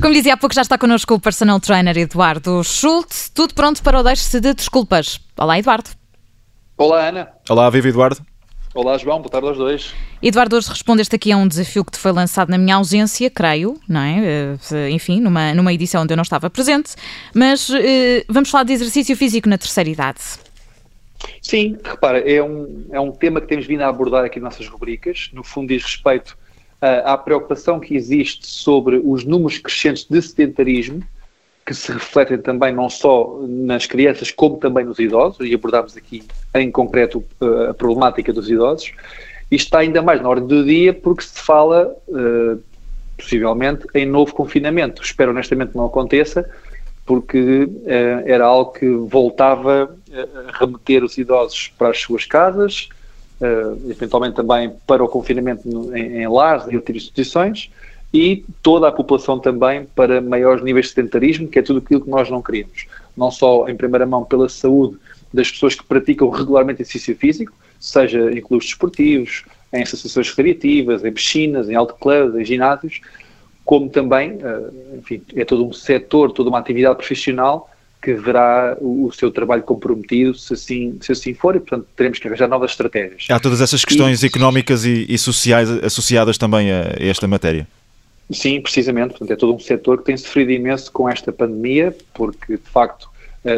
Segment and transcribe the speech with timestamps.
[0.00, 3.28] Como dizia há pouco, já está connosco o personal trainer Eduardo Schultz.
[3.34, 5.20] Tudo pronto para o deixe-se de desculpas.
[5.36, 5.90] Olá, Eduardo.
[6.78, 7.28] Olá, Ana.
[7.48, 8.24] Olá, viva Eduardo.
[8.76, 9.20] Olá, João.
[9.20, 9.94] Boa tarde aos dois.
[10.22, 13.80] Eduardo, hoje respondeste aqui a um desafio que te foi lançado na minha ausência, creio,
[13.88, 14.58] não é?
[14.70, 16.94] Eh, enfim, numa, numa edição onde eu não estava presente.
[17.34, 20.20] Mas eh, vamos falar de exercício físico na terceira idade.
[21.40, 24.68] Sim, repara, é um, é um tema que temos vindo a abordar aqui nas nossas
[24.68, 25.30] rubricas.
[25.32, 26.36] No fundo, diz respeito
[26.82, 31.02] à preocupação que existe sobre os números crescentes de sedentarismo,
[31.64, 36.22] que se refletem também não só nas crianças, como também nos idosos, e abordámos aqui
[36.60, 37.24] em concreto
[37.68, 38.92] a problemática dos idosos.
[39.50, 42.60] Isto está ainda mais na ordem do dia porque se fala, uh,
[43.16, 45.02] possivelmente, em novo confinamento.
[45.02, 46.48] Espero honestamente que não aconteça,
[47.04, 52.88] porque uh, era algo que voltava a remeter os idosos para as suas casas,
[53.88, 57.70] eventualmente também para o confinamento em, em lares e outras instituições,
[58.12, 62.08] e toda a população também para maiores níveis de sedentarismo, que é tudo aquilo que
[62.08, 62.86] nós não queremos.
[63.14, 64.96] Não só em primeira mão pela saúde
[65.36, 71.12] das pessoas que praticam regularmente exercício físico, seja em clubes desportivos, em associações recreativas, em
[71.12, 73.00] piscinas, em autoclubs, em ginásios,
[73.64, 77.70] como também, eh, enfim, é todo um setor, toda uma atividade profissional
[78.00, 82.28] que verá o, seu trabalho comprometido se assim, se assim for e, portanto, teremos que
[82.28, 83.26] arranjar novas estratégias.
[83.28, 87.66] Há todas essas questões e, económicas e, e, sociais associadas também a esta matéria.
[88.30, 89.10] Sim, precisamente.
[89.10, 93.08] Portanto, é todo um setor que tem sofrido imenso com esta pandemia, porque, de facto,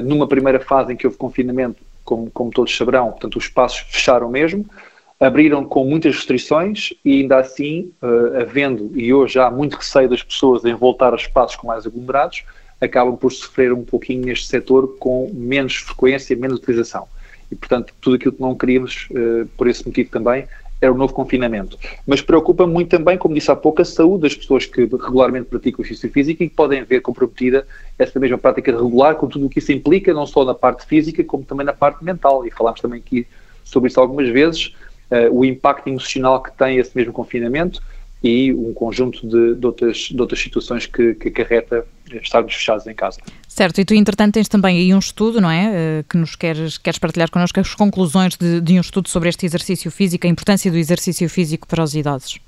[0.03, 4.31] numa primeira fase em que houve confinamento, como, como todos saberão, portanto, os espaços fecharam
[4.31, 4.65] mesmo,
[5.21, 10.23] abriram com muitas restrições e ainda assim, uh, havendo, e hoje há muito receio das
[10.23, 12.45] pessoas em voltar a espaços com mais aglomerados,
[12.81, 17.09] acabam por sofrer um pouquinho neste setor com menos frequência, menos utilização.
[17.51, 20.47] E, portanto, tudo aquilo que não queríamos, uh, por esse motivo também,
[20.81, 21.79] era o novo confinamento.
[22.07, 25.85] Mas preocupa muito também, como disse há pouco, a saúde das pessoas que regularmente praticam
[25.85, 27.67] exercício físico e que podem ver comprometida
[27.99, 31.23] essa mesma prática regular, com tudo o que isso implica, não só na parte física,
[31.25, 32.47] como também na parte mental.
[32.47, 33.27] E falámos também aqui
[33.65, 34.75] sobre isso algumas vezes,
[35.11, 37.83] uh, o impacto emocional que tem esse mesmo confinamento
[38.23, 41.87] e um conjunto de, de, outras, de outras situações que, que acarreta
[42.23, 43.21] estarmos fechados em casa.
[43.47, 45.71] Certo, e tu entretanto tens também aí um estudo, não é?
[45.73, 49.45] Eh, que nos queres, queres partilhar connosco as conclusões de, de um estudo sobre este
[49.47, 52.41] exercício físico, a importância do exercício físico para os idosos.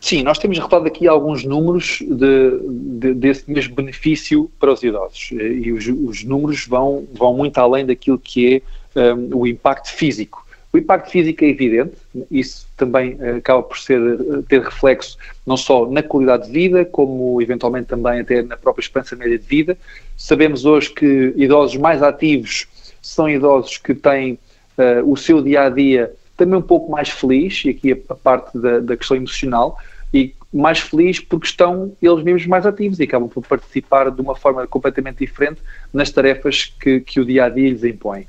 [0.00, 2.58] Sim, nós temos relatado aqui alguns números de,
[2.98, 7.84] de, desse mesmo benefício para os idosos e os, os, números vão, vão muito além
[7.84, 8.62] daquilo que
[8.96, 10.46] é um, o impacto físico.
[10.72, 11.96] O impacto físico é evidente,
[12.30, 16.84] isso também uh, acaba por ser, uh, ter reflexo não só na qualidade de vida,
[16.84, 19.76] como eventualmente também até na própria esperança média de vida.
[20.16, 22.68] Sabemos hoje que idosos mais ativos
[23.02, 24.34] são idosos que têm
[24.78, 28.14] uh, o seu dia a dia também um pouco mais feliz, e aqui a, a
[28.14, 29.76] parte da, da, questão emocional,
[30.14, 34.34] e mais feliz porque estão eles mesmos mais ativos e acabam por participar de uma
[34.34, 35.60] forma completamente diferente
[35.92, 38.26] nas tarefas que, que o dia a dia lhes impõe.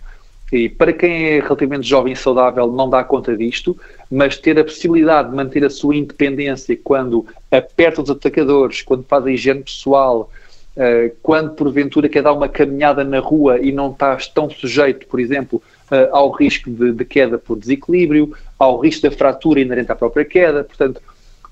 [0.52, 3.78] E para quem é relativamente jovem e saudável não dá conta disto,
[4.10, 9.26] mas ter a possibilidade de manter a sua independência quando aperta os atacadores, quando faz
[9.26, 10.30] a higiene pessoal,
[10.76, 15.22] uh, quando porventura quer dar uma caminhada na rua e não estás tão sujeito, por
[15.22, 19.96] exemplo, uh, ao risco de, de, queda por desequilíbrio, ao risco da fratura inerente à
[19.96, 20.66] própria queda.
[20.66, 21.02] Portanto,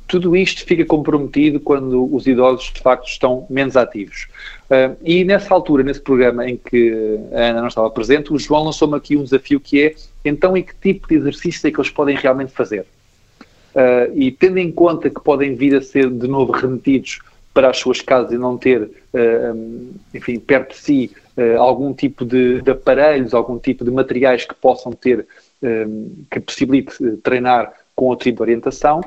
[0.10, 4.28] tudo isto fica comprometido quando os idosos de facto estão menos ativos.
[4.66, 8.64] Uh, e nessa altura, nesse programa em que a Ana não estava presente, o João
[8.64, 11.92] lançou-me aqui um desafio que é, então, em que tipo de exercício é que eles
[11.92, 12.88] podem realmente fazer?
[13.76, 17.20] Uh, e tendo em conta que podem vir a ser de novo remetidos
[17.54, 21.12] para as suas casas e não ter, uh, um, enfim, perto de si
[21.58, 25.26] algum tipo de, de, aparelhos, algum tipo de materiais que possam ter,
[26.30, 26.92] que possibilite
[27.24, 29.02] treinar com outro tipo de orientação,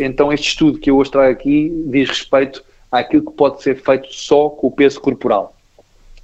[0.00, 4.12] então este estudo que eu hoje trago aqui diz respeito àquilo que pode ser feito
[4.12, 5.54] só com o peso corporal.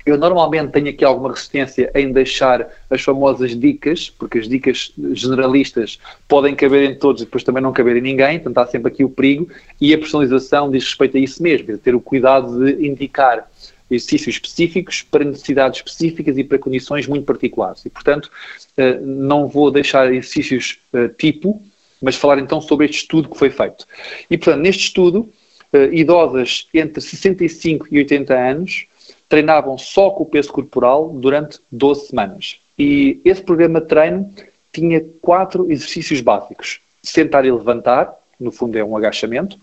[0.04, 5.98] Eu normalmente tenho aqui alguma resistência em deixar as famosas dicas, porque as dicas generalistas
[6.26, 9.04] podem caber em todos e depois também não caber em ninguém, portanto há sempre aqui
[9.04, 9.48] o perigo,
[9.80, 13.48] e a personalização diz respeito a isso mesmo, é ter o cuidado de indicar
[13.90, 17.84] exercícios específicos para necessidades específicas e para condições muito particulares.
[17.84, 18.30] E, portanto,
[18.76, 21.60] eh, não vou deixar exercícios eh, tipo,
[22.00, 23.86] mas falar então sobre este estudo que foi feito.
[24.30, 25.28] E, portanto, neste estudo,
[25.72, 28.86] uh, idosas entre 65 e 80 anos
[29.28, 32.60] treinavam só com o peso corporal durante 12 semanas.
[32.78, 34.32] E esse programa de treino
[34.72, 39.58] tinha quatro exercícios básicos: sentar e levantar, no fundo é um agachamento,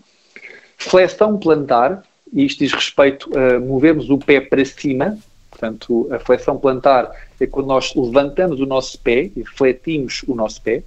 [0.76, 2.02] flexão plantar,
[2.32, 5.18] e isto diz respeito a movermos o pé para cima,
[5.58, 10.62] Portanto, a flexão plantar é quando nós levantamos o nosso pé e refletimos o nosso
[10.62, 10.84] pé,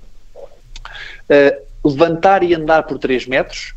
[1.30, 3.74] uh, levantar e andar por 3 metros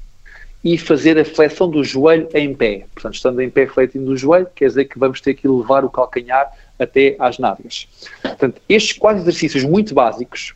[0.62, 2.86] e fazer a flexão do joelho em pé.
[2.94, 5.90] Portanto, estando em pé refletindo o joelho, quer dizer que vamos ter que levar o
[5.90, 7.86] calcanhar até às nádegas.
[8.22, 10.54] Portanto, estes quatro exercícios muito básicos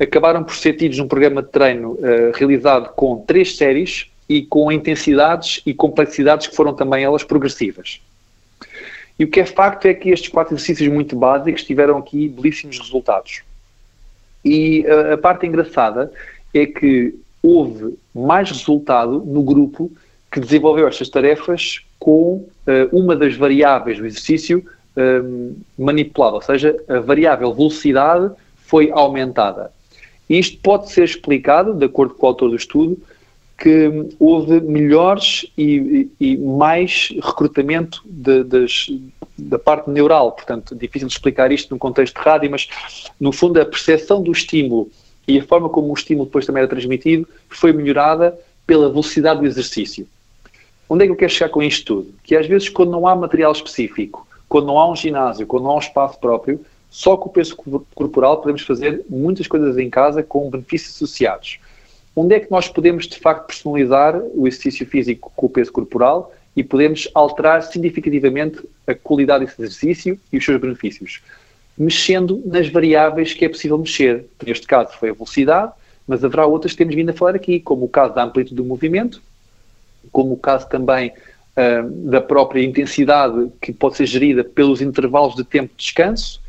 [0.00, 4.72] acabaram por ser tidos num programa de treino uh, realizado com três séries e com
[4.72, 8.00] intensidades e complexidades que foram também elas progressivas.
[9.18, 12.78] E o que é facto é que estes quatro exercícios muito básicos tiveram aqui belíssimos
[12.78, 13.42] resultados.
[14.44, 16.12] E uh, a parte engraçada
[16.52, 19.90] é que houve mais resultado no grupo
[20.30, 22.48] que desenvolveu estas tarefas com uh,
[22.92, 24.64] uma das variáveis do exercício
[24.96, 29.72] um, manipulada, ou seja, a variável velocidade foi aumentada.
[30.28, 32.98] Isto pode ser explicado, de acordo com o autor do estudo,
[33.58, 38.90] que houve melhores e, e mais recrutamento de, das,
[39.48, 40.32] da parte neural.
[40.32, 42.68] Portanto, difícil de explicar isto num contexto de rádio, mas
[43.20, 44.90] no fundo a percepção do estímulo
[45.26, 49.46] e a forma como o estímulo depois também era transmitido foi melhorada pela velocidade do
[49.46, 50.06] exercício.
[50.88, 52.14] Onde é que eu quero chegar com isto tudo?
[52.22, 55.70] Que às vezes, quando não há material específico, quando não há um ginásio, quando não
[55.70, 56.60] há um espaço próprio,
[56.90, 57.56] só com o peso
[57.94, 61.58] corporal podemos fazer muitas coisas em casa com benefícios associados.
[62.14, 66.30] Onde é que nós podemos, de facto, personalizar o exercício físico com o peso corporal
[66.56, 71.22] e podemos alterar significativamente a qualidade desse exercício e os seus benefícios?
[71.76, 74.26] Mexendo nas variáveis que é possível mexer.
[74.44, 75.72] Neste caso foi a velocidade,
[76.06, 78.64] mas haverá outras que temos vindo a falar aqui, como o caso da amplitude do
[78.64, 79.22] movimento,
[80.10, 85.44] como o caso também uh, da própria intensidade que pode ser gerida pelos intervalos de
[85.44, 86.40] tempo de descanso.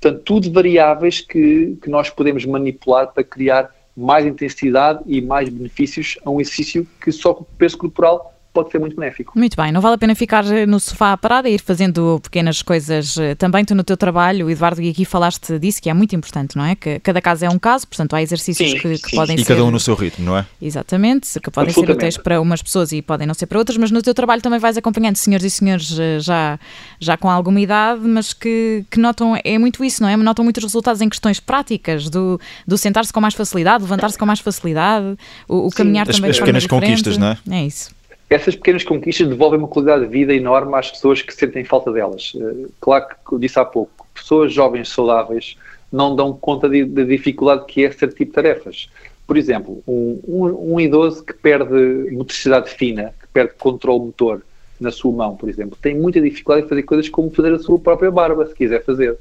[0.00, 6.18] Portanto, tudo variáveis que, que nós podemos manipular para criar mais intensidade e mais benefícios
[6.24, 9.32] a um exercício que só com o peso corporal pode ser muito benéfico.
[9.36, 12.60] Muito bem, não vale a pena ficar eh, no sofá parado e ir fazendo pequenas
[12.60, 13.64] coisas eh, também.
[13.64, 16.74] Tu no teu trabalho, Eduardo, e aqui falaste disso, que é muito importante, não é?
[16.74, 19.16] Que cada caso é um caso, portanto há exercícios sim, que, que sim.
[19.16, 19.44] podem e ser...
[19.44, 20.46] E cada um no seu ritmo, não é?
[20.60, 23.90] Exatamente, que podem ser úteis para umas pessoas e podem não ser para outras, mas
[23.90, 26.58] no teu trabalho também vais acompanhando senhores e senhores eh, já,
[27.00, 30.16] já com alguma idade, mas que, que notam, é muito isso, não é?
[30.16, 34.40] Notam muitos resultados em questões práticas, do, do sentar-se com mais facilidade, levantar-se com mais
[34.40, 35.16] facilidade,
[35.48, 37.38] o, o caminhar também as, as pequenas conquistas, não é?
[37.50, 38.01] É isso
[38.32, 42.32] essas pequenas conquistas devolvem uma qualidade de vida enorme às pessoas que sentem falta delas.
[42.36, 45.56] Eh, claro que disse há pouco, pessoas jovens saudáveis
[45.90, 48.88] não dão conta da dificuldade que é certo tipo de tarefas.
[49.26, 54.42] Por exemplo, um, um, um, idoso que perde motricidade fina, que perde controle motor
[54.80, 57.78] na sua mão, por exemplo, tem muita dificuldade em fazer coisas como fazer a sua
[57.78, 59.16] própria barba, se quiser fazer.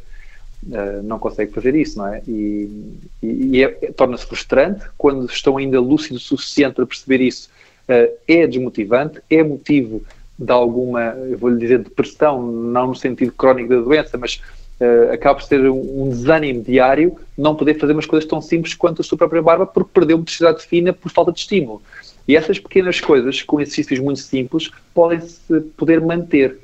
[0.63, 2.21] Uh, não consegue fazer isso, não é?
[2.27, 2.69] E,
[3.21, 7.49] e, e é, torna-se frustrante quando estão ainda lúcidos o suficiente para perceber isso
[8.27, 10.01] é desmotivante, é motivo
[10.37, 14.41] de alguma, eu vou-lhe dizer, depressão, não no sentido crónico da doença, mas
[14.79, 18.73] uh, acaba por ser um, um, desânimo diário não poder fazer umas coisas tão simples
[18.73, 21.81] quanto a sua própria barba porque perdeu motricidade fina por falta de estímulo.
[22.27, 26.57] E essas pequenas coisas, com exercícios muito simples, podem-se poder manter.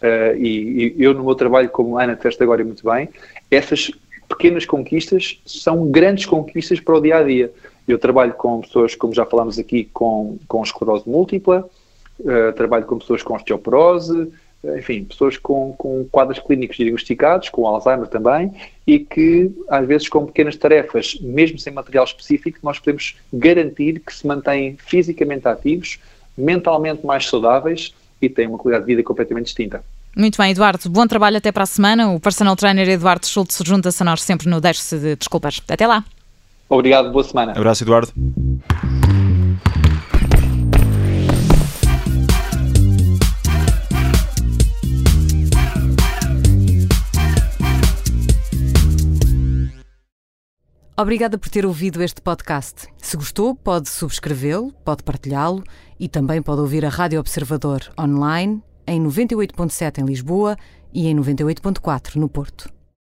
[0.00, 3.08] Uh, e, e, eu, no meu trabalho, como Ana testa agora muito bem,
[3.50, 3.90] essas
[4.28, 7.52] pequenas conquistas são grandes conquistas para o dia a dia.
[7.88, 11.68] Eu trabalho com pessoas, como já falámos aqui, com, com esclerose múltipla,
[12.20, 14.30] uh, trabalho com pessoas com osteoporose,
[14.62, 18.52] eh, enfim, pessoas com, com quadros clínicos diagnosticados, com Alzheimer também,
[18.86, 24.12] e que, às vezes, com pequenas tarefas, mesmo sem material específico, nós podemos garantir que
[24.12, 25.98] se mantêm fisicamente ativos,
[26.36, 29.82] mentalmente mais saudáveis e têm uma qualidade de vida completamente distinta.
[30.16, 30.90] Muito bem, Eduardo.
[30.90, 32.10] Bom trabalho até para a semana.
[32.10, 35.60] O personal trainer Eduardo Schultz junta-se a nós sempre no Deixe-se de Desculpas.
[35.68, 36.04] Até lá.
[36.68, 37.52] Obrigado, boa semana.
[37.52, 38.12] Abraço, Eduardo.
[51.00, 52.88] Obrigada por ter ouvido este podcast.
[52.96, 55.62] Se gostou, pode subscrevê-lo, pode partilhá-lo
[55.98, 60.56] e também pode ouvir a Rádio Observador online em 98.7 em Lisboa
[60.92, 62.77] e em 98.4 no Porto.